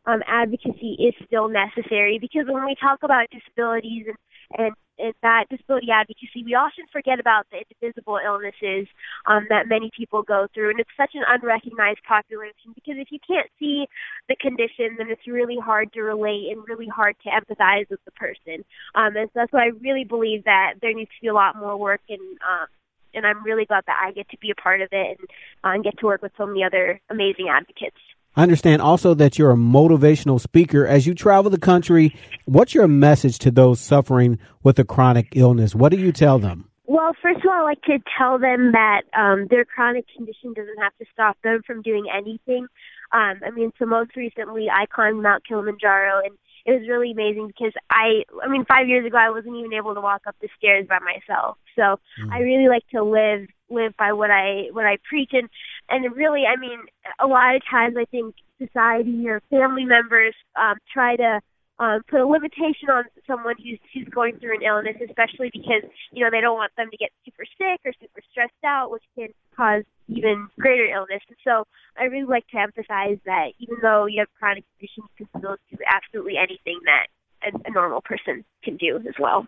um, 0.04 0.23
advocacy 0.26 0.97
is 1.00 1.14
still 1.26 1.49
necessary. 1.49 2.18
Because 2.21 2.44
when 2.47 2.64
we 2.64 2.75
talk 2.75 3.02
about 3.02 3.28
disabilities 3.30 4.06
and, 4.09 4.66
and, 4.66 4.75
and 4.99 5.15
that 5.23 5.47
disability 5.51 5.89
advocacy, 5.91 6.45
we 6.45 6.55
often 6.55 6.85
forget 6.93 7.19
about 7.19 7.47
the 7.51 7.65
invisible 7.81 8.19
illnesses 8.25 8.87
um, 9.27 9.47
that 9.49 9.69
many 9.69 9.91
people 9.97 10.23
go 10.23 10.47
through. 10.53 10.71
And 10.71 10.81
it's 10.81 10.91
such 10.97 11.13
an 11.15 11.23
unrecognized 11.27 12.03
population 12.07 12.73
because 12.75 12.95
if 12.99 13.09
you 13.11 13.19
can't 13.27 13.49
see 13.59 13.87
the 14.29 14.37
condition, 14.37 14.97
then 14.99 15.09
it's 15.11 15.27
really 15.27 15.59
hard 15.59 15.93
to 15.95 16.03
relate 16.03 16.53
and 16.53 16.63
really 16.69 16.89
hard 16.89 17.17
to 17.25 17.31
empathize 17.31 17.89
with 17.91 18.05
the 18.05 18.13
person. 18.13 18.65
Um, 18.95 19.17
and 19.17 19.29
so 19.29 19.41
that's 19.41 19.53
why 19.53 19.65
I 19.65 19.71
really 19.81 20.05
believe 20.05 20.45
that 20.45 20.75
there 20.81 20.93
needs 20.93 21.11
to 21.11 21.23
be 21.23 21.29
a 21.29 21.35
lot 21.35 21.57
more 21.57 21.77
work 21.77 22.03
and 22.09 22.21
um, 22.43 22.67
and 23.15 23.27
I'm 23.27 23.45
really 23.45 23.67
glad 23.67 23.85
that 23.87 24.01
I 24.03 24.13
get 24.13 24.29
to 24.31 24.39
be 24.39 24.51
a 24.51 24.55
part 24.55 24.81
of 24.81 24.89
it 24.91 25.19
and, 25.19 25.29
uh, 25.65 25.75
and 25.75 25.85
get 25.85 25.99
to 25.99 26.07
work 26.07 26.23
with 26.23 26.33
so 26.39 26.47
many 26.47 26.65
other 26.65 26.99
amazing 27.11 27.49
advocates. 27.51 28.01
I 28.35 28.43
understand 28.43 28.81
also 28.81 29.12
that 29.15 29.39
you're 29.39 29.51
a 29.51 29.57
motivational 29.57 30.41
speaker. 30.41 30.87
As 30.87 31.07
you 31.07 31.15
travel 31.15 31.51
the 31.51 31.59
country, 31.59 32.17
what's 32.47 32.75
your 32.75 32.89
message 32.89 33.39
to 33.41 33.51
those 33.51 33.79
suffering 33.79 34.39
with 34.62 34.79
a 34.79 34.85
chronic 34.85 35.29
illness? 35.35 35.75
What 35.75 35.91
do 35.91 35.99
you 35.99 36.12
tell 36.12 36.39
them? 36.39 36.71
Well, 36.87 37.12
first 37.23 37.45
of 37.45 37.47
all, 37.47 37.61
I 37.61 37.62
like 37.62 37.83
to 37.83 37.99
tell 38.19 38.39
them 38.39 38.73
that 38.73 39.03
um, 39.17 39.47
their 39.51 39.65
chronic 39.65 40.07
condition 40.17 40.55
doesn't 40.55 40.79
have 40.79 40.97
to 40.99 41.05
stop 41.12 41.37
them 41.45 41.61
from 41.67 41.83
doing 41.83 42.07
anything. 42.15 42.67
Um, 43.12 43.41
I 43.47 43.51
mean, 43.55 43.73
so 43.79 43.87
most 43.87 44.17
recently, 44.17 44.69
I 44.71 44.87
climbed 44.87 45.23
Mount 45.23 45.47
Kilimanjaro, 45.47 46.21
and 46.25 46.37
it 46.65 46.73
was 46.73 46.89
really 46.89 47.12
amazing 47.12 47.49
because 47.49 47.73
I, 47.91 48.25
I 48.43 48.49
mean, 48.49 48.65
five 48.65 48.89
years 48.89 49.07
ago, 49.07 49.19
I 49.19 49.31
wasn't 49.31 49.57
even 49.57 49.73
able 49.75 49.95
to 49.95 50.01
walk 50.01 50.23
up 50.27 50.37
the 50.41 50.49
stairs 50.57 50.87
by 50.89 50.99
myself. 51.01 51.59
So 51.77 51.83
mm. 51.83 52.33
I 52.33 52.41
really 52.41 52.69
like 52.69 52.87
to 52.93 53.03
live 53.03 53.49
live 53.73 53.97
by 53.97 54.12
what 54.12 54.31
I 54.31 54.69
what 54.73 54.87
I 54.87 54.99
preach, 55.09 55.31
and 55.33 55.49
and 55.88 56.17
really, 56.17 56.45
I 56.47 56.59
mean, 56.61 56.79
a 57.19 57.26
lot 57.26 57.57
of 57.57 57.62
times 57.69 57.97
I 57.99 58.05
think 58.07 58.35
society 58.59 59.29
or 59.29 59.41
family 59.50 59.85
members 59.85 60.35
um, 60.57 60.76
try 60.93 61.17
to 61.17 61.41
um, 61.79 62.02
put 62.09 62.21
a 62.21 62.26
limitation 62.26 62.91
on 62.91 63.05
someone 63.26 63.57
who's 63.59 63.81
who's 63.93 64.09
going 64.09 64.38
through 64.38 64.57
an 64.57 64.62
illness, 64.62 64.97
especially 65.02 65.50
because 65.52 65.83
you 66.12 66.23
know 66.23 66.31
they 66.31 66.41
don't 66.41 66.57
want 66.57 66.73
them 66.76 66.91
to 66.91 66.97
get 66.97 67.11
super 67.25 67.45
sick 67.59 67.81
or 67.85 67.93
super 68.00 68.21
stressed 68.31 68.64
out, 68.64 68.91
which 68.91 69.02
can 69.17 69.29
cause 69.57 69.83
even 70.09 70.49
greater 70.59 70.87
illness. 70.87 71.23
And 71.29 71.37
so 71.43 71.64
I 71.99 72.05
really 72.05 72.29
like 72.29 72.47
to 72.49 72.59
emphasize 72.59 73.19
that 73.25 73.52
even 73.59 73.76
though 73.83 74.07
you 74.07 74.21
have 74.21 74.29
chronic 74.38 74.64
conditions, 74.76 75.09
you 75.19 75.26
can 75.26 75.41
still 75.41 75.57
do 75.71 75.79
absolutely 75.87 76.37
anything 76.37 76.79
that 76.85 77.07
a, 77.43 77.69
a 77.69 77.73
normal 77.73 78.00
person 78.00 78.45
can 78.62 78.76
do 78.76 78.97
as 78.97 79.14
well. 79.19 79.47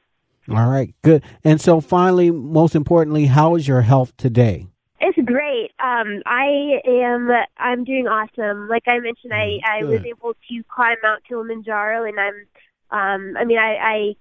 All 0.51 0.69
right, 0.69 0.95
good. 1.03 1.23
And 1.43 1.61
so 1.61 1.81
finally, 1.81 2.31
most 2.31 2.75
importantly, 2.75 3.27
how 3.27 3.55
is 3.55 3.67
your 3.67 3.81
health 3.83 4.17
today? 4.17 4.67
It's 5.01 5.19
great. 5.27 5.71
Um, 5.83 6.23
I 6.27 6.81
am. 6.87 7.31
I'm 7.59 7.85
doing 7.85 8.07
awesome. 8.07 8.69
Like 8.69 8.85
I 8.87 8.99
mentioned, 8.99 9.33
I 9.33 9.59
I 9.67 9.85
was 9.85 10.01
able 10.05 10.35
to 10.35 10.63
climb 10.75 10.97
Mount 11.03 11.23
Kilimanjaro, 11.27 12.05
and 12.05 12.19
I'm. 12.19 12.35
Um, 12.91 13.37
I 13.37 13.45
mean, 13.45 13.59
I, 13.59 13.77
I 13.77 14.15